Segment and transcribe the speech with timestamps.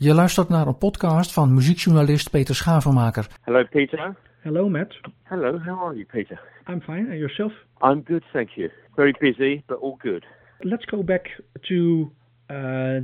[0.00, 3.26] Je luistert naar een podcast van muziekjournalist Peter Schavenmaker.
[3.42, 4.16] Hello, Peter.
[4.40, 5.00] Hello, Matt.
[5.22, 6.40] Hello, how are you, Peter?
[6.68, 7.06] I'm fine.
[7.10, 7.52] And yourself?
[7.82, 8.70] I'm good, thank you.
[8.94, 10.24] Very busy, but all good.
[10.60, 11.24] Let's go back
[11.68, 12.10] to
[12.48, 13.00] uh,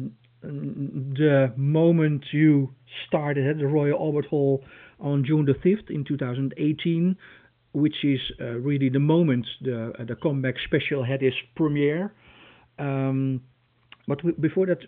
[1.18, 2.68] the moment you
[3.06, 4.62] started at the Royal Albert Hall
[4.98, 7.16] on June the 5th in 2018,
[7.72, 12.12] which is uh, really the moment the, uh, the comeback special had its premiere.
[12.78, 13.40] Um,
[14.06, 14.78] but before that,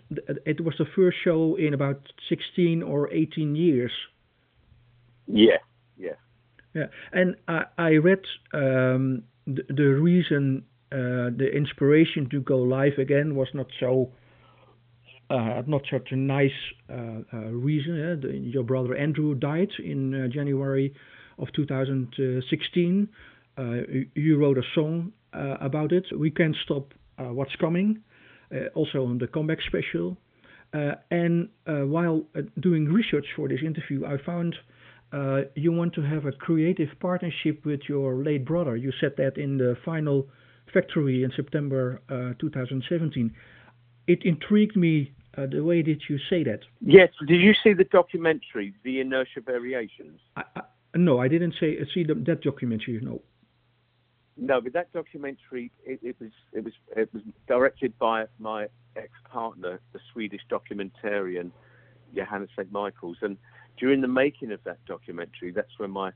[0.45, 3.91] it was the first show in about 16 or 18 years.
[5.27, 5.57] Yeah,
[5.97, 6.13] yeah.
[6.73, 8.21] Yeah, and I, I read
[8.53, 14.11] um, the, the reason, uh, the inspiration to go live again was not so,
[15.31, 16.51] uh, not such a nice
[16.89, 17.99] uh, uh, reason.
[17.99, 18.27] eh?
[18.27, 20.93] The, your brother Andrew died in uh, January
[21.39, 23.09] of 2016.
[23.57, 26.05] Uh, you, you wrote a song uh, about it.
[26.15, 28.03] We can't stop uh, what's coming.
[28.49, 30.17] Uh, also on the comeback special.
[30.73, 34.55] Uh, and uh, while uh, doing research for this interview, I found
[35.11, 38.75] uh, you want to have a creative partnership with your late brother.
[38.75, 40.27] You said that in the final
[40.73, 43.33] factory in September uh, 2017.
[44.07, 46.59] It intrigued me uh, the way that you say that.
[46.81, 50.19] Yes, did you see the documentary, The Inertia Variations?
[50.35, 50.61] I, I,
[50.95, 52.99] no, I didn't say see the, that documentary.
[53.01, 53.21] No.
[54.37, 59.79] No, but that documentary, it, it was it was it was directed by my ex-partner,
[59.93, 61.51] the Swedish documentarian
[62.15, 62.71] Johanna St.
[62.71, 63.37] Michaels, and
[63.77, 66.11] during the making of that documentary, that's when my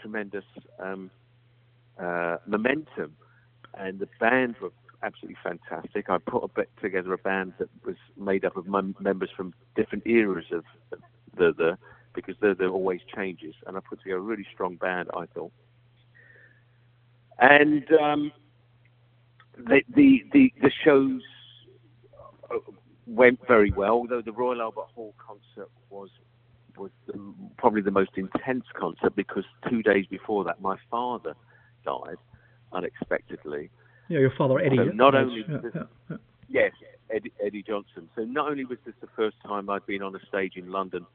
[0.00, 0.44] tremendous
[0.80, 1.10] um,
[1.98, 3.14] uh, momentum,
[3.74, 4.72] and the band were
[5.02, 6.08] absolutely fantastic.
[6.08, 9.54] I put a bit together a band that was made up of mem- members from
[9.76, 10.64] different eras of
[11.36, 11.78] the the
[12.14, 15.08] because there there always changes, and I put together a really strong band.
[15.16, 15.52] I thought,
[17.38, 18.32] and um,
[19.56, 21.22] the, the the the shows
[22.50, 22.58] uh,
[23.06, 23.92] went very well.
[23.92, 26.10] Although the Royal Albert Hall concert was
[26.76, 31.34] was the, probably the most intense concert because two days before that, my father
[31.84, 32.16] died
[32.72, 33.70] unexpectedly.
[34.08, 34.76] Yeah, your father Eddie.
[34.76, 35.72] So not only yeah, this-
[36.10, 36.16] yeah.
[36.48, 36.72] Yes,
[37.10, 38.08] Eddie, Eddie Johnson.
[38.14, 41.06] So not only was this the first time I'd been on a stage in London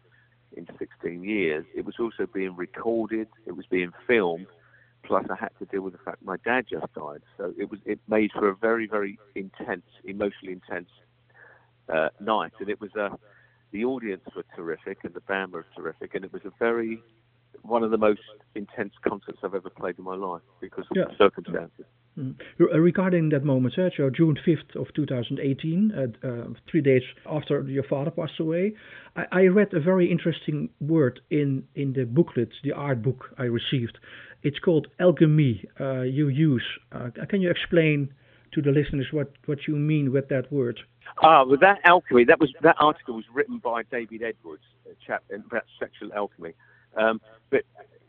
[0.56, 4.48] in 16 years, it was also being recorded, it was being filmed,
[5.04, 7.22] plus I had to deal with the fact my dad just died.
[7.38, 10.90] So it was it made for a very very intense, emotionally intense
[11.94, 13.18] uh, night, and it was a
[13.72, 17.04] the audience were terrific and the band were terrific, and it was a very
[17.62, 18.22] one of the most
[18.56, 21.06] intense concerts I've ever played in my life because of Yeah.
[21.06, 21.86] the circumstances.
[22.18, 22.36] Mm.
[22.60, 27.84] Uh, Regarding that moment, so June 5th of 2018, uh, uh, three days after your
[27.84, 28.74] father passed away,
[29.16, 33.44] I, I read a very interesting word in, in the booklet, the art book I
[33.44, 33.98] received.
[34.44, 36.64] It's called alchemy uh, you use.
[36.92, 38.14] Uh, can you explain
[38.54, 40.80] to the listeners what, what you mean with that word?
[41.22, 42.26] Ah, well, that alchemy.
[42.26, 46.54] That was that article was written by David Edwards, a chap about sexual alchemy.
[46.96, 47.64] Um, but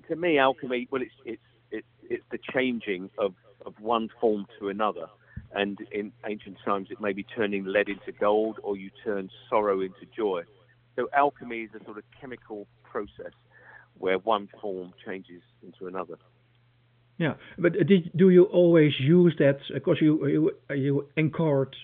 [0.09, 3.35] to me, alchemy, well, it's it's it's it's the changing of
[3.69, 5.07] of one form to another.
[5.53, 9.81] And in ancient times, it may be turning lead into gold, or you turn sorrow
[9.81, 10.43] into joy.
[10.97, 13.35] So alchemy is a sort of chemical process
[13.99, 16.19] where one form changes into another.
[17.19, 19.59] Yeah, but did, do you always use that?
[19.75, 20.43] Because you you
[20.87, 21.75] you encountered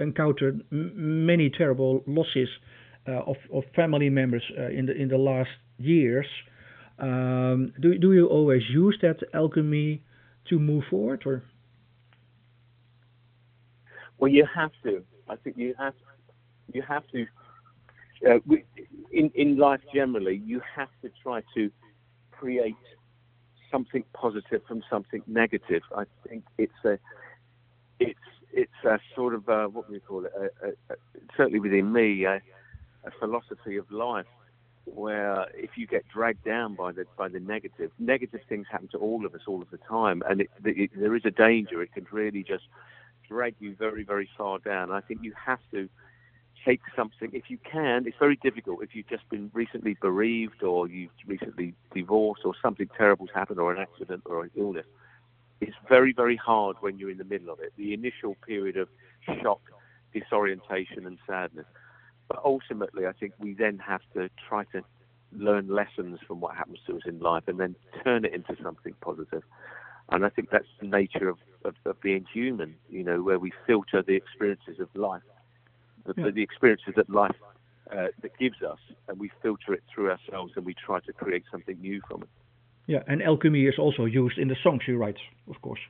[0.00, 2.48] encountered many terrible losses
[3.06, 6.26] uh, of of family members uh, in the in the last years.
[6.98, 10.02] Um, do do you always use that alchemy
[10.48, 11.42] to move forward, or?
[14.18, 15.02] Well, you have to.
[15.28, 16.04] I think you have to,
[16.72, 17.26] you have to.
[18.24, 18.38] Uh,
[19.10, 21.70] in in life generally, you have to try to
[22.30, 22.76] create
[23.70, 25.82] something positive from something negative.
[25.96, 26.98] I think it's a
[27.98, 28.18] it's
[28.52, 30.32] it's a sort of a, what do we call it?
[30.38, 30.96] A, a,
[31.36, 32.40] certainly within me, a,
[33.18, 34.26] philosophy of life
[34.84, 38.98] where if you get dragged down by the by the negative, negative things happen to
[38.98, 41.82] all of us all of the time, and it, it, there is a danger.
[41.82, 42.64] It can really just
[43.28, 44.90] drag you very very far down.
[44.90, 45.88] I think you have to
[46.64, 48.06] take something if you can.
[48.06, 52.88] It's very difficult if you've just been recently bereaved or you've recently divorced or something
[52.96, 54.86] terrible's happened or an accident or an illness.
[55.60, 57.72] It's very very hard when you're in the middle of it.
[57.76, 58.88] The initial period of
[59.42, 59.60] shock,
[60.12, 61.66] disorientation, and sadness.
[62.32, 64.82] But ultimately, I think we then have to try to
[65.32, 68.94] learn lessons from what happens to us in life and then turn it into something
[69.02, 69.42] positive.
[70.10, 71.36] And I think that's the nature of,
[71.66, 75.20] of, of being human, you know, where we filter the experiences of life
[76.06, 76.30] the, yeah.
[76.34, 77.36] the experiences that life
[77.90, 81.44] uh, that gives us, and we filter it through ourselves, and we try to create
[81.50, 82.28] something new from it.
[82.86, 85.18] Yeah, and alchemy is also used in the songs you write,
[85.50, 85.80] of course.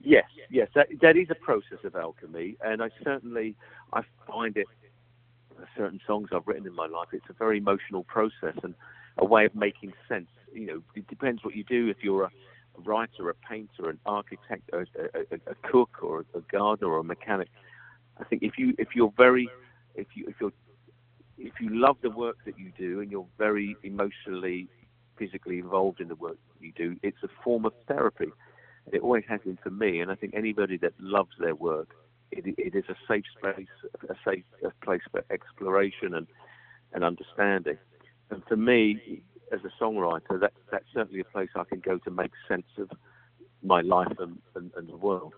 [0.00, 3.54] Yes, yes, that that is a process of alchemy, and I certainly
[3.92, 4.66] I find it.
[5.76, 8.74] Certain songs I've written in my life, it's a very emotional process and
[9.18, 10.28] a way of making sense.
[10.52, 11.88] You know, it depends what you do.
[11.88, 12.30] If you're a
[12.78, 17.48] writer, a painter, an architect, a, a, a cook, or a gardener, or a mechanic,
[18.18, 19.48] I think if you if you're very
[19.94, 20.52] if you if you're
[21.38, 24.68] if you love the work that you do and you're very emotionally,
[25.16, 28.30] physically involved in the work you do, it's a form of therapy.
[28.92, 31.88] It always has been for me, and I think anybody that loves their work,
[32.32, 33.68] it, it is a safe space,
[34.08, 34.44] a safe
[34.82, 36.26] place for exploration and
[36.94, 37.78] and understanding.
[38.30, 42.10] And for me, as a songwriter, that that's certainly a place I can go to
[42.10, 42.90] make sense of
[43.62, 45.34] my life and, and, and the world.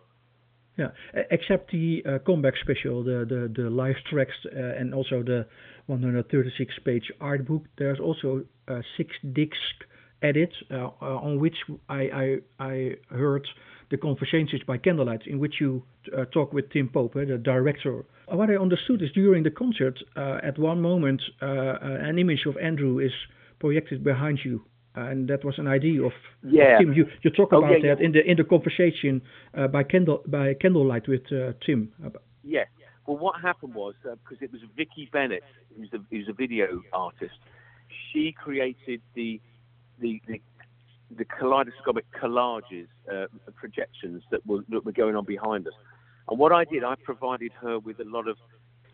[0.77, 0.89] Yeah,
[1.31, 5.47] except the uh, comeback special, the, the, the live tracks, uh, and also the
[5.87, 9.53] 136 page art book, there's also a six disc
[10.21, 11.55] edit uh, uh, on which
[11.89, 13.47] I, I, I heard
[13.91, 15.83] the conversations by candlelight, in which you
[16.17, 18.05] uh, talk with Tim Pope, the director.
[18.29, 22.99] What I understood is during the concert, uh, at one moment, an image of Andrew
[22.99, 23.13] is
[23.61, 24.63] projected behind you
[24.97, 26.79] and that was an idea of yeah.
[26.79, 26.93] Tim.
[26.93, 28.07] You you talk about oh, yeah, that yeah.
[28.07, 29.23] in the in the conversation
[29.57, 31.93] uh, by candle by candlelight with uh, Tim.
[32.43, 32.65] Yeah.
[33.07, 35.43] Well, what happened was because uh, it was Vicki Bennett,
[35.77, 37.35] who's a who's a video artist.
[38.13, 39.41] She created the
[39.99, 40.41] the the,
[41.11, 45.75] the kaleidoscopic collages, uh, projections that were that were going on behind us.
[46.29, 48.37] And what I did, I provided her with a lot of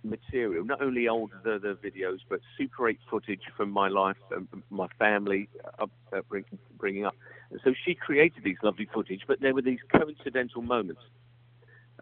[0.03, 4.49] material, not only old the, the videos, but Super 8 footage from my life, and
[4.70, 6.44] my family uh, uh, bring,
[6.79, 7.15] bringing up.
[7.51, 11.03] And so she created these lovely footage, but there were these coincidental moments.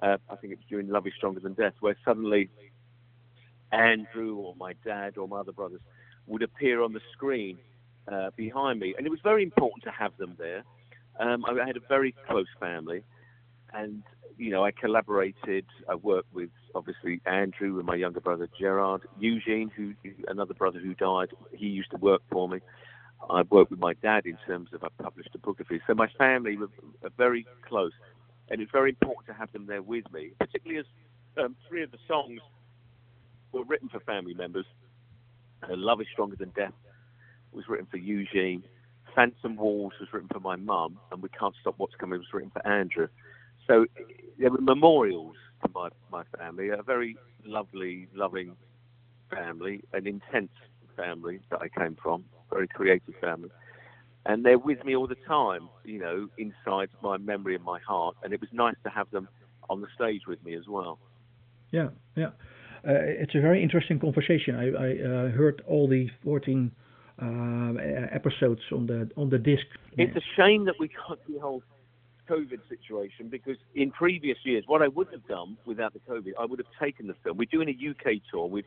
[0.00, 2.50] Uh, I think it was during Love is Stronger Than Death, where suddenly
[3.72, 5.80] Andrew or my dad or my other brothers
[6.26, 7.58] would appear on the screen
[8.10, 8.94] uh, behind me.
[8.96, 10.64] And it was very important to have them there.
[11.20, 13.02] Um, I had a very close family,
[13.72, 14.02] and
[14.36, 15.66] you know, I collaborated.
[15.88, 19.94] I worked with obviously Andrew and my younger brother Gerard, Eugene, who
[20.28, 21.30] another brother who died.
[21.52, 22.60] He used to work for me.
[23.28, 25.80] I worked with my dad in terms of I published a book of his.
[25.88, 26.68] So my family were,
[27.16, 27.92] very close,
[28.48, 30.86] and it's very important to have them there with me, particularly as
[31.44, 32.40] um, three of the songs
[33.50, 34.66] were written for family members.
[35.64, 36.72] Uh, Love is Stronger Than Death
[37.52, 38.62] was written for Eugene.
[39.14, 42.50] Phantom Walls was written for my mum, and We Can't Stop What's Coming was written
[42.50, 43.08] for Andrew.
[43.66, 43.86] So
[44.38, 48.56] there were memorials to my, my family, a very lovely, loving
[49.30, 50.52] family, an intense
[50.96, 53.50] family that I came from, very creative family.
[54.26, 58.16] And they're with me all the time, you know, inside my memory and my heart.
[58.22, 59.28] And it was nice to have them
[59.70, 60.98] on the stage with me as well.
[61.70, 62.30] Yeah, yeah.
[62.86, 64.54] Uh, it's a very interesting conversation.
[64.54, 66.70] I, I uh, heard all the 14
[67.20, 67.72] uh,
[68.12, 69.66] episodes on the on the disc.
[69.96, 71.62] It's a shame that we got the whole
[72.28, 76.44] COVID situation because in previous years, what I would have done without the COVID, I
[76.44, 77.36] would have taken the film.
[77.38, 78.46] We're doing a UK tour.
[78.46, 78.66] We've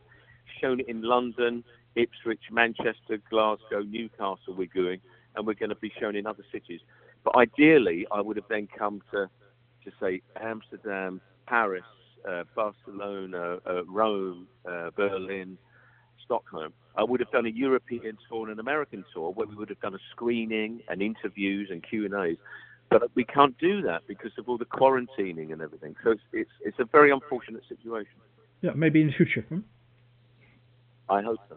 [0.60, 4.54] shown it in London, Ipswich, Manchester, Glasgow, Newcastle.
[4.56, 5.00] We're going,
[5.36, 6.80] and we're going to be shown in other cities.
[7.24, 9.28] But ideally, I would have then come to,
[9.84, 11.84] to say Amsterdam, Paris,
[12.28, 15.58] uh, Barcelona, uh, Rome, uh, Berlin,
[16.32, 16.72] Stockholm.
[16.96, 19.80] I would have done a European tour and an American tour where we would have
[19.80, 22.38] done a screening and interviews and Q and A's.
[22.90, 25.94] But we can't do that because of all the quarantining and everything.
[26.04, 28.18] So it's it's, it's a very unfortunate situation.
[28.60, 29.44] Yeah, maybe in the future.
[29.48, 29.60] Hmm?
[31.08, 31.56] I hope so.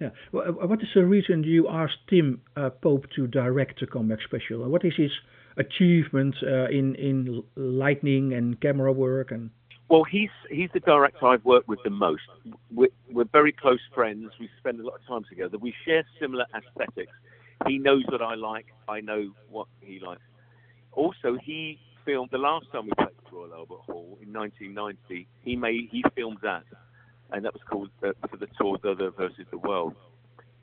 [0.00, 0.10] Yeah.
[0.32, 4.68] Well, what is the reason you asked Tim uh, Pope to direct the comeback special?
[4.68, 5.12] What is his
[5.56, 9.50] achievement uh, in in lighting and camera work and?
[9.92, 12.22] Well, he's he's the director I've worked with the most.
[12.74, 14.32] We're, we're very close friends.
[14.40, 15.58] We spend a lot of time together.
[15.58, 17.12] We share similar aesthetics.
[17.68, 18.64] He knows what I like.
[18.88, 20.22] I know what he likes.
[20.92, 25.28] Also, he filmed the last time we played at Royal Albert Hall in 1990.
[25.42, 26.64] He made he filmed that,
[27.30, 29.94] and that was called uh, for the tour "The Other versus the World."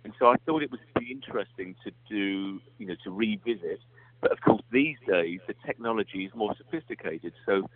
[0.05, 3.79] And so I thought it would be interesting to do, you know, to revisit.
[4.21, 7.33] But of course, these days the technology is more sophisticated.
[7.45, 7.69] So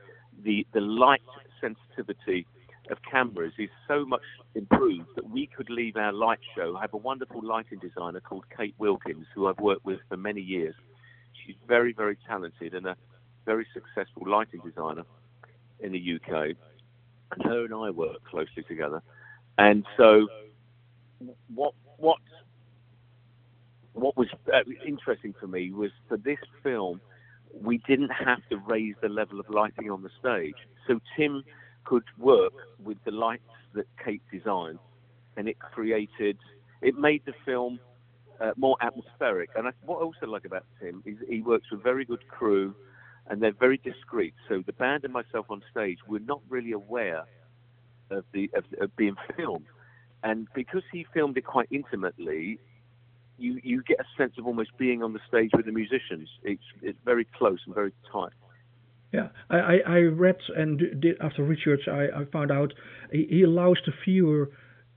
[0.43, 1.21] the, the light
[1.62, 2.45] sensitivity
[2.91, 4.21] of cameras is so much
[4.55, 6.75] improved that we could leave our light show.
[6.77, 10.41] I have a wonderful lighting designer called Kate Wilkins, who I've worked with for many
[10.41, 10.75] years.
[11.45, 12.95] She's very, very talented and a
[13.45, 15.03] very successful lighting designer
[15.79, 16.55] in the UK.
[17.31, 19.01] And her and I work closely together.
[19.57, 20.27] And so,
[21.53, 22.17] what what
[23.93, 27.00] what was uh, interesting for me was for this film
[27.62, 30.55] we didn't have to raise the level of lighting on the stage.
[30.88, 31.43] So Tim
[31.86, 33.43] could work with the lights
[33.74, 34.79] that Kate designed,
[35.38, 36.38] and it created,
[36.81, 37.79] it made the film
[38.39, 39.50] uh, more atmospheric.
[39.55, 42.27] And I, what I also like about Tim is he works with a very good
[42.27, 42.75] crew,
[43.27, 44.33] and they're very discreet.
[44.50, 47.24] So the band and myself on stage, we're not really aware
[48.10, 49.65] of the of, of being filmed,
[50.24, 52.60] and because he filmed it quite intimately,
[53.38, 56.30] you you get a sense of almost being on the stage with the musicians.
[56.44, 58.34] It's it's very close and very tight.
[59.12, 62.74] Yeah, I, I read and did after research I, I found out
[63.12, 64.50] he, he allows the viewer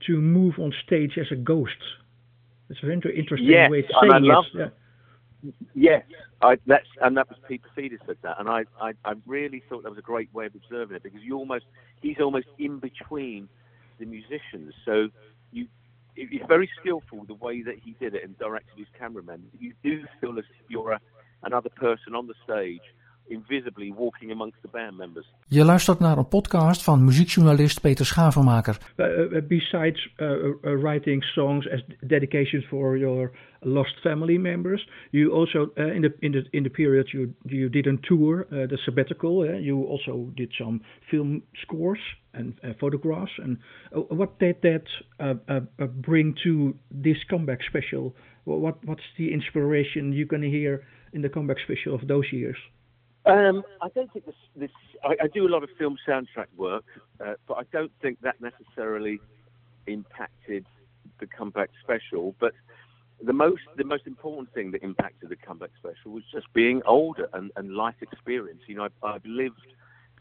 [0.07, 1.71] to move on stage as a ghost.
[2.69, 4.73] It's an inter- interesting yes, way of saying love, it.
[5.43, 5.51] Yeah.
[5.75, 6.03] Yes,
[6.41, 9.83] I, that's and that was Peter Feeder said that, and I, I I really thought
[9.83, 11.65] that was a great way of observing it because you almost
[12.01, 13.47] he's almost in between
[13.99, 15.09] the musicians, so
[15.51, 15.67] you
[16.17, 19.43] it's very skillful the way that he did it and directed his cameramen.
[19.59, 20.99] You do feel as if you're a,
[21.43, 22.81] another person on the stage,
[23.29, 25.33] invisibly walking amongst the band members.
[25.47, 28.77] Je luistert naar een podcast van muziekjournalist Peter Schavenmaker.
[28.97, 34.37] Uh, uh, uh besides uh, uh, uh, writing songs as dedications for your lost family
[34.37, 38.45] members, you also in the in the in the period you you did a tour,
[38.49, 39.61] the sabbatical.
[39.61, 40.79] you also did some
[41.09, 41.99] film scores
[42.33, 43.39] and photographs.
[43.43, 43.57] And
[43.91, 44.87] what did that
[46.01, 48.13] bring to this comeback special?
[48.43, 50.81] What what's the inspiration you can hear
[51.13, 52.57] in the comeback special of those years?
[53.27, 54.35] Um, I don't think this.
[54.55, 54.71] this
[55.03, 56.85] I, I, do a lot of film soundtrack work,
[57.23, 59.19] uh, but I don't think that necessarily
[59.85, 60.65] impacted
[61.19, 62.35] the comeback special.
[62.39, 62.53] But
[63.21, 67.27] the most the most important thing that impacted the comeback special was just being older
[67.33, 68.61] and, and life experience.
[68.67, 69.67] You know, I've, I've lived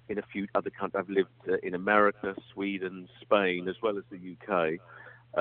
[0.09, 1.03] in a few other countries.
[1.03, 4.79] I've lived uh, in America, Sweden, Spain, as well as the UK.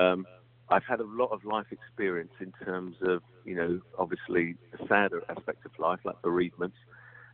[0.00, 0.26] Um,
[0.68, 5.22] I've had a lot of life experience in terms of, you know, obviously the sadder
[5.28, 6.76] aspect of life, like bereavements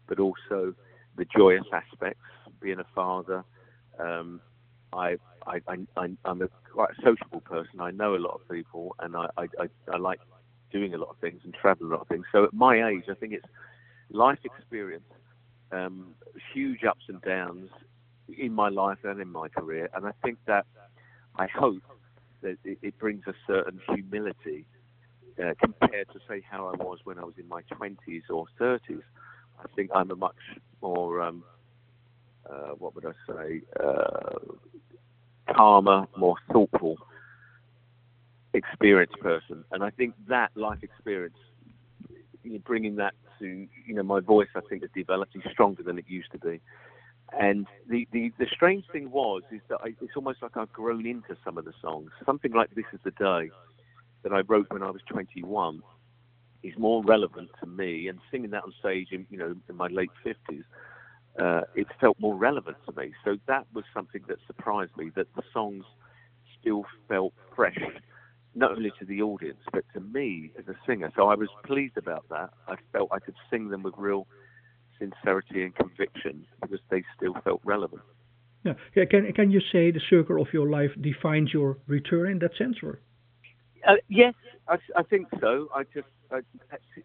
[0.08, 0.74] but also
[1.16, 2.20] the joyous aspects,
[2.60, 3.44] being a father.
[3.98, 4.40] Um,
[4.92, 5.16] I,
[5.46, 7.80] I, I, I'm a quite a sociable person.
[7.80, 9.46] I know a lot of people, and I, I,
[9.92, 10.20] I, like
[10.70, 12.24] doing a lot of things and traveling a lot of things.
[12.32, 13.46] So at my age, I think it's
[14.10, 15.04] life experience,
[15.70, 16.14] um,
[16.54, 17.70] huge ups and downs
[18.38, 20.66] in my life and in my career, and I think that
[21.36, 21.82] I hope
[22.42, 24.66] that it, it brings a certain humility
[25.42, 29.02] uh, compared to say how I was when I was in my 20s or 30s.
[29.62, 30.36] I think I'm a much
[30.80, 31.44] more, um,
[32.48, 36.96] uh, what would I say, uh, calmer, more thoughtful,
[38.54, 39.64] experienced person.
[39.70, 41.36] And I think that life experience,
[42.64, 43.46] bringing that to,
[43.86, 45.36] you know, my voice, I think has developed.
[45.36, 46.60] Is stronger than it used to be.
[47.38, 51.06] And the, the, the strange thing was is that I, it's almost like I've grown
[51.06, 52.10] into some of the songs.
[52.26, 53.50] Something like "This Is the Day"
[54.22, 55.82] that I wrote when I was 21
[56.62, 58.08] is more relevant to me.
[58.08, 60.64] And singing that on stage in you know in my late fifties,
[61.40, 63.12] uh, it felt more relevant to me.
[63.24, 65.84] So that was something that surprised me that the songs
[66.60, 67.78] still felt fresh,
[68.54, 71.10] not only to the audience but to me as a singer.
[71.16, 72.50] So I was pleased about that.
[72.68, 74.26] I felt I could sing them with real
[74.98, 78.02] sincerity and conviction because they still felt relevant.
[78.64, 78.74] Yeah.
[78.94, 79.04] yeah.
[79.04, 82.76] Can can you say the circle of your life defines your return in that sense,
[82.82, 83.00] or?
[83.86, 84.34] Uh, yes,
[84.68, 85.68] I, I, think so.
[85.74, 86.06] I just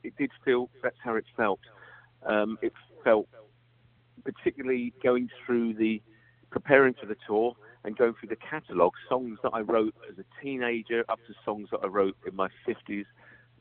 [0.03, 1.59] it did feel that's how it felt.
[2.25, 3.27] Um, it felt
[4.23, 6.01] particularly going through the
[6.49, 10.43] preparing for the tour and going through the catalogue, songs that I wrote as a
[10.43, 13.05] teenager up to songs that I wrote in my 50s,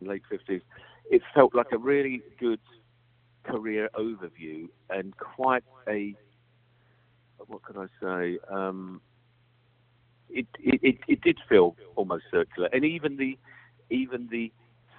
[0.01, 0.63] late 50s.
[1.11, 2.61] It felt like a really good
[3.45, 6.15] career overview and quite a
[7.47, 8.39] what can I say?
[8.51, 9.01] Um,
[10.29, 13.39] it, it it did feel almost circular, and even the
[13.91, 14.53] even the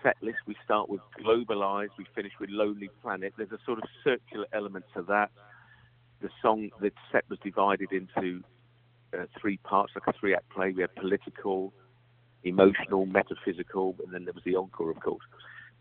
[0.08, 3.34] set list we start with Global Eyes, we finish with Lonely Planet.
[3.38, 5.32] There's a sort of circular element to that.
[6.22, 8.42] The song, the set was divided into
[9.14, 10.72] uh, three parts, like a three-act play.
[10.72, 11.74] We had political,
[12.46, 15.26] emotional, metaphysical, and then there was the encore, of course.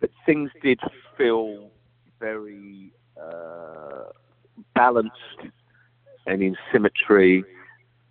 [0.00, 0.80] But things did
[1.16, 1.70] feel
[2.18, 4.10] very uh,
[4.74, 5.40] balanced
[6.26, 7.44] and in symmetry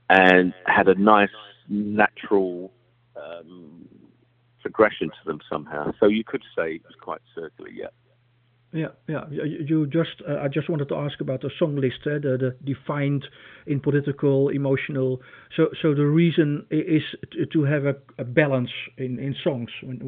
[0.10, 1.28] and had a nice
[1.68, 2.72] natural
[3.18, 3.85] um,
[4.66, 5.94] progression to them somehow.
[6.00, 7.94] So you could say it was quite circular, yeah.
[8.74, 9.26] Yeah, yeah.
[9.30, 12.74] You just, uh, I just wanted to ask about the song list, uh, the, the
[12.74, 13.24] defined
[13.68, 15.22] in political, emotional.
[15.56, 17.04] So, so the reason is
[17.54, 19.70] to have a, a balance in in songs.
[19.82, 20.00] When,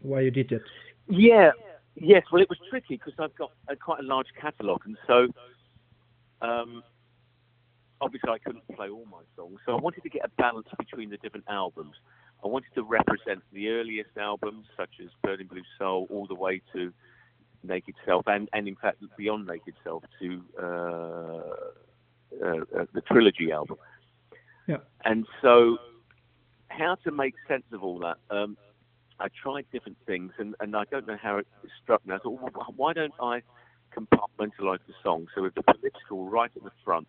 [0.00, 0.62] why you did that?
[1.08, 1.50] Yeah,
[1.96, 2.22] yes.
[2.32, 5.16] Well, it was tricky because I've got a, quite a large catalogue, and so
[6.40, 6.82] um,
[8.00, 11.10] obviously I couldn't play all my songs, so I wanted to get a balance between
[11.10, 11.96] the different albums.
[12.42, 16.62] I wanted to represent the earliest albums, such as Burning Blue Soul, all the way
[16.72, 16.92] to
[17.62, 20.64] Naked Self, and, and in fact beyond Naked Self to uh,
[22.42, 23.76] uh, uh, the trilogy album.
[24.66, 24.78] Yeah.
[25.04, 25.78] And so,
[26.68, 28.16] how to make sense of all that?
[28.30, 28.56] Um,
[29.18, 31.46] I tried different things, and, and I don't know how it
[31.82, 32.14] struck me.
[32.14, 33.42] I thought, well, why don't I
[33.94, 37.08] compartmentalize the song so with the political right at the front,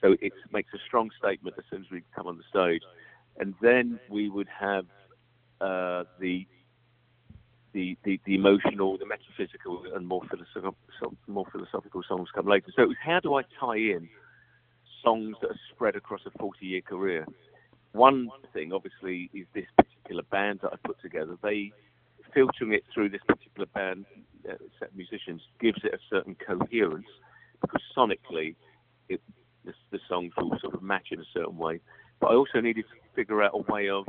[0.00, 2.82] so it makes a strong statement as soon as we come on the stage,
[3.38, 4.84] and then we would have
[5.60, 6.46] uh, the,
[7.72, 10.76] the, the the emotional, the metaphysical, and more philosophical
[11.26, 12.72] more philosophical songs come later.
[12.76, 14.08] So it was how do I tie in
[15.02, 17.26] songs that are spread across a 40-year career?
[17.92, 21.36] One thing, obviously, is this particular band that I put together.
[21.42, 21.72] They
[22.34, 24.06] filtering it through this particular band
[24.48, 27.06] uh, set of musicians gives it a certain coherence
[27.60, 28.54] because sonically
[29.08, 29.20] it
[29.64, 31.80] the, the songs will sort of match in a certain way.
[32.22, 34.06] But I also needed to figure out a way of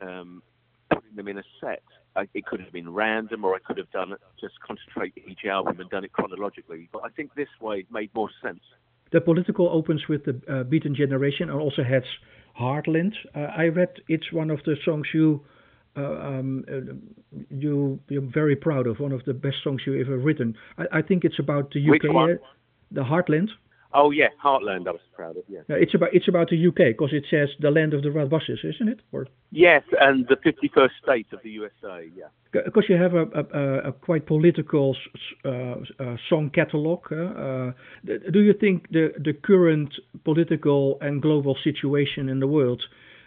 [0.00, 0.40] um,
[0.88, 1.82] putting them in a set.
[2.14, 5.44] I, it could have been random, or I could have done it just concentrate each
[5.44, 6.88] album and done it chronologically.
[6.92, 8.60] But I think this way made more sense.
[9.10, 12.04] The political opens with the uh, Beaten Generation and also has
[12.58, 13.14] Heartland.
[13.34, 15.42] Uh, I read it's one of the songs you.
[15.96, 16.92] Uh, um, uh,
[17.50, 20.56] you you're very proud of one of the best songs you ever written.
[20.78, 22.04] I, I think it's about the UK?
[22.14, 22.44] Uh,
[22.90, 23.48] the Heartland.
[23.96, 24.88] Oh yeah, Heartland.
[24.88, 25.44] I was proud of.
[25.48, 25.60] Yeah.
[25.68, 28.58] it's about it's about the UK because it says the land of the red buses,
[28.64, 29.00] isn't it?
[29.12, 32.08] Or yes, and the 51st state of the USA.
[32.16, 32.24] Yeah.
[32.52, 34.96] Because you have a, a, a quite political
[35.44, 37.00] uh, uh, song catalog.
[37.12, 37.70] Uh,
[38.04, 42.82] do you think the the current political and global situation in the world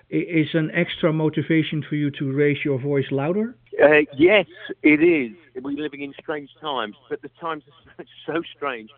[0.09, 3.55] is an extra motivation for you to raise your voice louder?
[3.81, 4.47] Uh, yes,
[4.83, 5.37] it is.
[5.61, 7.63] We're living in strange times, but the times
[7.99, 8.89] are so strange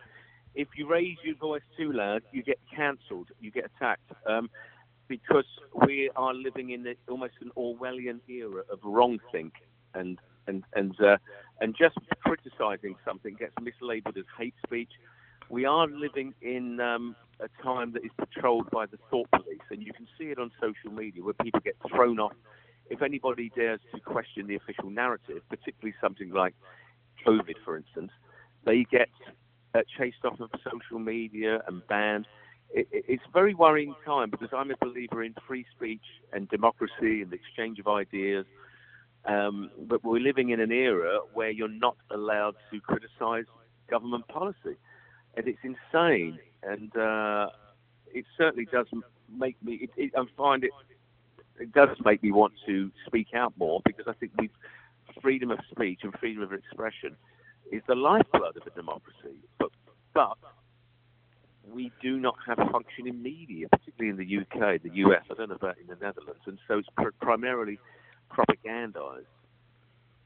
[0.54, 4.10] if you raise your voice too loud, you get cancelled, you get attacked.
[4.26, 4.50] Um,
[5.08, 5.46] because
[5.86, 9.50] we are living in almost an Orwellian era of wrongthink
[9.94, 11.16] and and and uh,
[11.60, 14.92] and just criticizing something gets mislabeled as hate speech.
[15.48, 19.82] We are living in um, a time that is patrolled by the thought police, and
[19.82, 22.36] you can see it on social media where people get thrown off.
[22.88, 26.54] If anybody dares to question the official narrative, particularly something like
[27.26, 28.12] COVID, for instance,
[28.64, 29.10] they get
[29.74, 32.26] uh, chased off of social media and banned.
[32.72, 36.48] It, it, it's a very worrying time because I'm a believer in free speech and
[36.48, 38.46] democracy and the exchange of ideas.
[39.26, 43.44] Um, but we're living in an era where you're not allowed to criticize
[43.90, 44.76] government policy.
[45.36, 46.38] And it's insane.
[46.62, 47.48] And uh,
[48.12, 48.86] it certainly does
[49.28, 50.70] make me, it, it, I find it,
[51.58, 54.50] it does make me want to speak out more because I think we've
[55.22, 57.16] freedom of speech and freedom of expression
[57.70, 59.19] is the lifeblood of a democracy.
[60.14, 60.38] But,
[61.72, 65.22] we do not have functioning media, particularly in the UK, the US.
[65.30, 67.78] I don't know about in the Netherlands, and so it's pr- primarily
[68.32, 69.26] propagandized.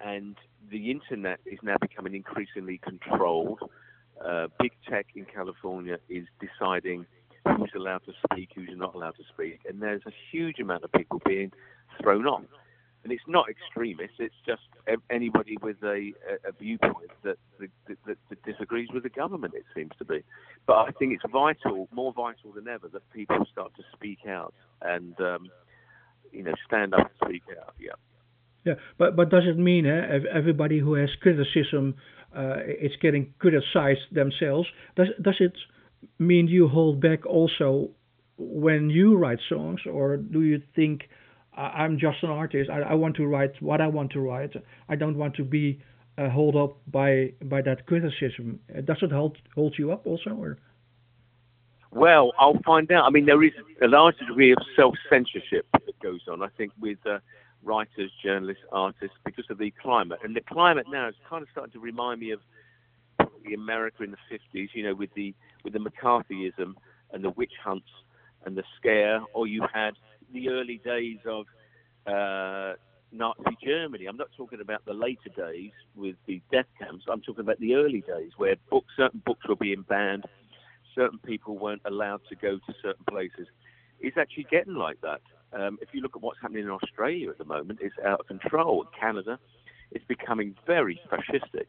[0.01, 0.37] And
[0.71, 3.61] the internet is now becoming increasingly controlled.
[4.25, 7.07] Uh, big tech in California is deciding
[7.47, 10.93] who's allowed to speak, who's not allowed to speak, and there's a huge amount of
[10.93, 11.53] people being
[12.01, 12.43] thrown off.
[13.05, 14.17] And it's not extremists.
[14.19, 14.63] It's just
[15.11, 16.13] anybody with a,
[16.49, 19.55] a viewpoint that, that, that, disagrees with the government.
[19.55, 20.25] It seems to be,
[20.67, 24.55] but I think it's vital, more vital than ever, that people start to speak out
[24.83, 25.51] and um,
[26.33, 27.75] you know stand up and speak out.
[27.79, 27.93] Yeah.
[28.65, 31.97] Yeah, but but does it mean eh, everybody who has criticism
[32.35, 34.67] uh, is getting criticized themselves?
[34.97, 35.53] Does does it
[36.19, 37.91] mean you hold back also
[38.39, 41.03] when you write songs, or do you think
[41.57, 42.71] I'm just an artist.
[42.71, 44.53] I, I want to write what I want to write.
[44.89, 45.81] I don't want to be
[46.19, 48.61] uh, held up by by that criticism.
[48.85, 50.59] Does it hold hold you up also, or?
[51.91, 53.05] Well, I'll find out.
[53.05, 56.43] I mean, there is a large degree of self censorship that goes on.
[56.43, 57.19] I think with uh,
[57.63, 61.73] writers, journalists, artists, because of the climate, and the climate now is kind of starting
[61.73, 62.41] to remind me of
[63.45, 64.69] the America in the 50s.
[64.75, 66.75] You know, with the with the McCarthyism
[67.13, 67.89] and the witch hunts
[68.45, 69.95] and the scare, or you had
[70.35, 71.47] the early days of
[72.07, 72.75] uh,
[73.13, 74.07] Nazi Germany.
[74.07, 77.05] I'm not talking about the later days with the death camps.
[77.11, 80.25] I'm talking about the early days where books, certain books were being banned,
[80.95, 83.47] certain people weren't allowed to go to certain places.
[84.01, 85.21] It's actually getting like that.
[85.53, 88.27] Um, if you look at what's happening in Australia at the moment, it's out of
[88.27, 88.85] control.
[88.99, 89.39] Canada,
[89.93, 91.67] it's becoming very fascistic.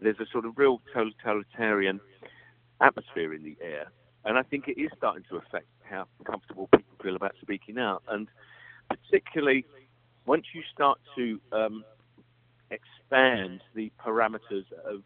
[0.00, 2.00] There's a sort of real totalitarian
[2.80, 3.90] atmosphere in the air,
[4.26, 8.02] and I think it is starting to affect how comfortable people feel about speaking out.
[8.08, 8.28] And
[8.90, 9.64] particularly
[10.26, 11.84] once you start to um,
[12.70, 15.02] expand the parameters of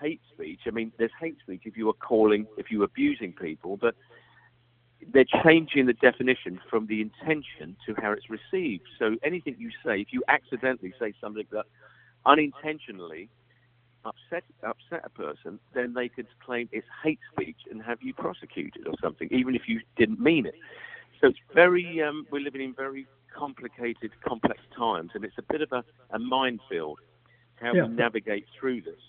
[0.00, 3.76] hate speech, I mean, there's hate speech if you are calling, if you're abusing people,
[3.76, 3.94] but
[5.12, 8.84] they're changing the definition from the intention to how it's received.
[8.98, 11.66] So anything you say, if you accidentally say something that
[12.24, 13.28] unintentionally
[14.04, 18.86] upset upset a person, then they could claim it's hate speech and have you prosecuted
[18.86, 20.54] or something, even if you didn't mean it.
[21.20, 23.06] So it's very um, we're living in very
[23.36, 25.84] complicated, complex times, and it's a bit of a,
[26.14, 26.98] a minefield
[27.56, 27.84] how yeah.
[27.84, 29.00] we navigate through this.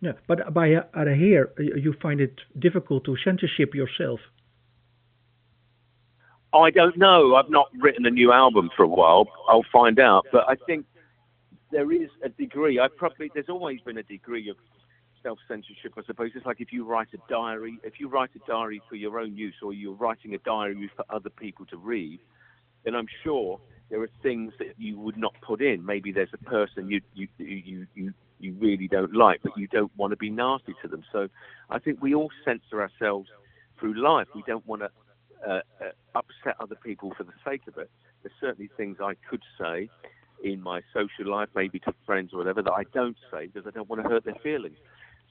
[0.00, 4.20] Yeah, but by uh, here you find it difficult to censorship yourself.
[6.52, 7.34] I don't know.
[7.34, 9.26] I've not written a new album for a while.
[9.48, 10.26] I'll find out.
[10.32, 10.86] But I think
[11.70, 12.78] there is a degree.
[12.78, 14.56] I probably there's always been a degree of
[15.22, 15.92] self censorship.
[15.96, 18.96] I suppose it's like if you write a diary, if you write a diary for
[18.96, 22.20] your own use, or you're writing a diary for other people to read,
[22.84, 25.84] then I'm sure there are things that you would not put in.
[25.84, 29.92] Maybe there's a person you you you you you really don't like, but you don't
[29.96, 31.02] want to be nasty to them.
[31.12, 31.28] So
[31.70, 33.28] I think we all censor ourselves
[33.78, 34.28] through life.
[34.34, 34.90] We don't want to
[35.46, 37.90] uh, uh, upset other people for the sake of it.
[38.22, 39.88] There's certainly things I could say
[40.42, 43.70] in my social life, maybe to friends or whatever, that I don't say because I
[43.70, 44.76] don't want to hurt their feelings.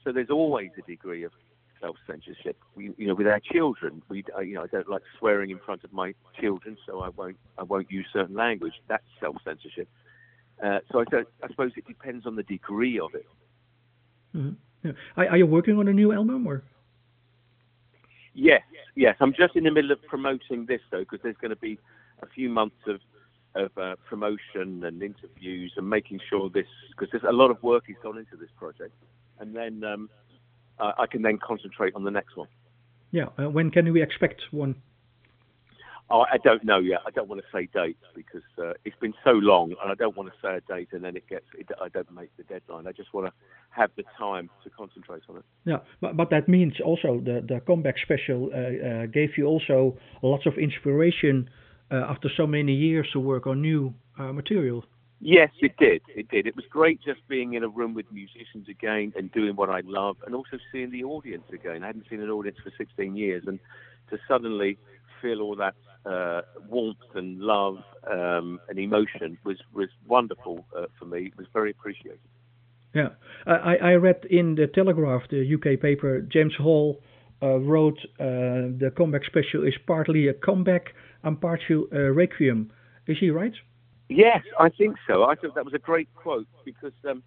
[0.04, 1.32] So there's always a degree of
[1.80, 2.56] self censorship.
[2.74, 5.58] We, you know, with our children, we, uh, you know, I don't like swearing in
[5.64, 8.74] front of my children, so I won't, I won't use certain language.
[8.88, 9.88] That's self censorship.
[10.62, 11.04] Uh, so I,
[11.42, 13.26] I, suppose it depends on the degree of it.
[14.34, 14.88] Mm-hmm.
[14.88, 14.92] Yeah.
[15.16, 16.62] Are, are, you working on a new album or?
[18.34, 18.62] Yes,
[18.96, 19.16] yes.
[19.20, 21.78] I'm just in the middle of promoting this though, because there's going to be
[22.22, 23.00] a few months of
[23.58, 27.84] of uh, promotion and interviews and making sure this because there's a lot of work
[27.86, 28.94] has gone into this project,
[29.40, 30.08] and then um,
[30.78, 32.48] uh, I can then concentrate on the next one.
[33.10, 34.76] Yeah, uh, when can we expect one?
[36.10, 37.00] Oh, I don't know yet.
[37.06, 40.16] I don't want to say dates because uh, it's been so long, and I don't
[40.16, 41.44] want to say a date and then it gets.
[41.54, 42.86] It, I don't make the deadline.
[42.86, 43.32] I just want to
[43.70, 45.44] have the time to concentrate on it.
[45.66, 49.98] Yeah, but but that means also the the comeback special uh, uh, gave you also
[50.22, 51.50] lots of inspiration
[51.90, 54.84] after so many years to work on new uh, material.
[55.20, 56.02] Yes, it did.
[56.14, 56.46] It did.
[56.46, 59.80] It was great just being in a room with musicians again and doing what I
[59.84, 61.82] love, and also seeing the audience again.
[61.82, 63.58] I hadn't seen an audience for 16 years, and
[64.10, 64.78] to suddenly
[65.20, 65.74] feel all that
[66.06, 67.78] uh, warmth and love
[68.10, 71.26] um, and emotion was was wonderful uh, for me.
[71.26, 72.20] It was very appreciated.
[72.94, 73.08] Yeah,
[73.46, 77.04] I, I read in the Telegraph, the UK paper, James Hall uh,
[77.46, 82.70] wrote uh, the comeback special is partly a comeback and partly a requiem.
[83.06, 83.54] Is he right?
[84.08, 85.24] Yes, I think so.
[85.24, 87.22] I thought that was a great quote because um,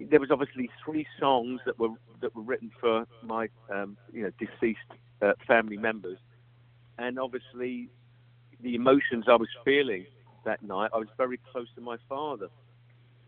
[0.00, 4.30] there was obviously three songs that were that were written for my um, you know
[4.38, 4.78] deceased
[5.20, 6.18] uh, family members,
[6.98, 7.88] and obviously
[8.62, 10.06] the emotions I was feeling
[10.44, 10.90] that night.
[10.94, 12.48] I was very close to my father,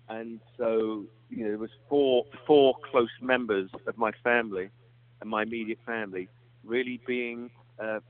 [0.09, 4.70] and so you know there was four four close members of my family
[5.20, 6.28] and my immediate family
[6.64, 7.50] really being
[7.83, 8.00] uh,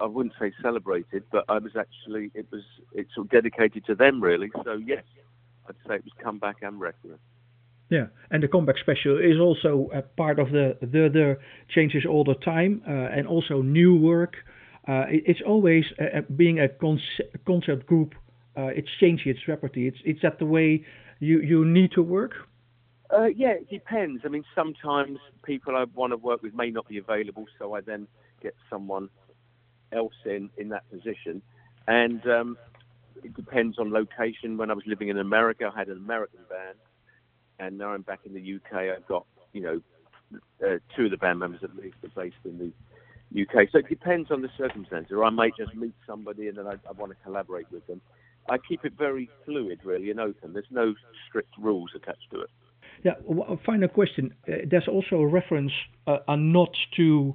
[0.00, 3.94] I wouldn't say celebrated, but I was actually it was it's sort of dedicated to
[3.94, 4.50] them really.
[4.64, 5.04] So yes,
[5.68, 7.18] I'd say it was comeback and requiem.
[7.90, 11.38] Yeah, and the comeback special is also a part of the the, the
[11.74, 14.36] changes all the time, uh, and also new work.
[14.88, 16.68] Uh, it, it's always uh, being a
[17.46, 18.14] concert group
[18.56, 19.86] uh, it's changing its repertoire.
[19.86, 20.84] It's it's that the way
[21.20, 22.32] you you need to work.
[23.12, 24.22] Uh, yeah, it depends.
[24.24, 27.80] I mean, sometimes people I want to work with may not be available, so I
[27.80, 28.08] then
[28.42, 29.08] get someone
[29.92, 31.42] else in in that position,
[31.86, 32.58] and um,
[33.22, 34.56] it depends on location.
[34.56, 36.78] When I was living in America, I had an American band,
[37.58, 38.96] and now I'm back in the UK.
[38.96, 39.80] I've got you know
[40.64, 43.68] uh, two of the band members at least are based in the UK.
[43.70, 45.12] So it depends on the circumstances.
[45.12, 48.00] Or I might just meet somebody and then I, I want to collaborate with them.
[48.48, 50.52] I keep it very fluid, really, and open.
[50.52, 50.94] There's no
[51.28, 52.50] strict rules attached to it.
[53.02, 53.14] Yeah,
[53.66, 54.34] final question.
[54.48, 55.72] Uh, there's also a reference,
[56.06, 57.34] uh, a nod to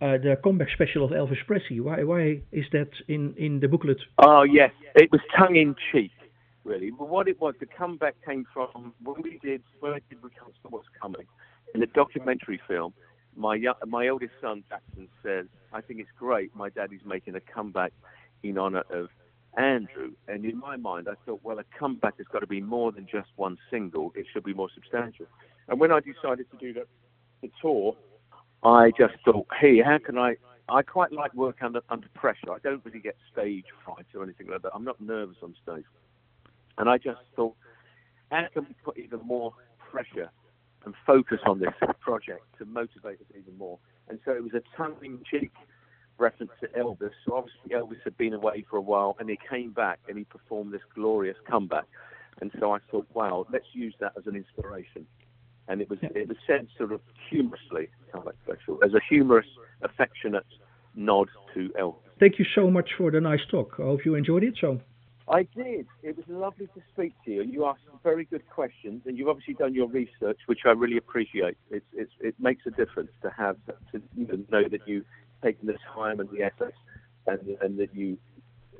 [0.00, 1.80] uh, the comeback special of Elvis Presley.
[1.80, 3.98] Why, why is that in, in the booklet?
[4.18, 4.70] Oh, yes.
[4.94, 6.12] It was tongue in cheek,
[6.64, 6.90] really.
[6.90, 10.58] But what it was, the comeback came from when we did, when I did Recounts
[10.62, 11.26] What's Coming,
[11.74, 12.94] in the documentary film,
[13.36, 16.54] my my oldest son Jackson says, "I think it's great.
[16.56, 17.92] My daddy's making a comeback
[18.42, 19.08] in honor of
[19.56, 22.92] Andrew." And in my mind, I thought, well, a comeback has got to be more
[22.92, 24.12] than just one single.
[24.14, 25.26] It should be more substantial.
[25.68, 26.86] And when I decided to do the,
[27.42, 27.96] the tour,
[28.62, 30.36] I just thought, hey, how can I?
[30.70, 32.52] I quite like work under under pressure.
[32.52, 34.72] I don't really get stage fright or anything like that.
[34.74, 35.84] I'm not nervous on stage.
[36.76, 37.56] And I just thought,
[38.30, 39.54] how can we put even more
[39.90, 40.30] pressure
[40.84, 43.78] and focus on this project to motivate us even more.
[44.08, 45.52] And so it was a tongue-in-cheek
[46.18, 47.10] reference to Elvis.
[47.26, 50.24] So obviously Elvis had been away for a while, and he came back and he
[50.24, 51.86] performed this glorious comeback.
[52.40, 55.06] And so I thought, wow, let's use that as an inspiration.
[55.66, 59.46] And it was it was said sort of humorously, comeback special, as a humorous,
[59.82, 60.46] affectionate
[60.94, 61.96] nod to Elvis.
[62.18, 63.74] Thank you so much for the nice talk.
[63.78, 64.54] I hope you enjoyed it.
[64.60, 64.80] So.
[65.30, 65.86] I did.
[66.02, 67.42] It was lovely to speak to you.
[67.42, 71.58] You asked very good questions, and you've obviously done your research, which I really appreciate.
[71.70, 73.56] It's, it's, it makes a difference to have
[73.92, 75.04] to you know, know that you've
[75.40, 76.74] taken the time and the effort,
[77.24, 78.18] and, and that you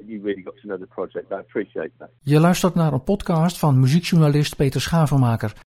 [0.07, 1.33] you really got to know the project.
[1.33, 2.11] I appreciate that.
[2.23, 5.53] Je luistert naar een podcast van muziekjournalist Peter Schavenmaker.